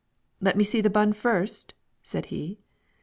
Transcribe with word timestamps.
"Let 0.39 0.57
me 0.57 0.63
see 0.63 0.81
the 0.81 0.89
bun 0.89 1.13
first?" 1.13 1.75
said 2.01 2.25
he. 2.33 2.57